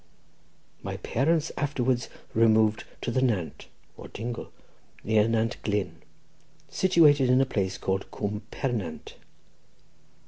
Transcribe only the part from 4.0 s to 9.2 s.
dingle) near Nantglyn, situated in a place called Coom Pernant.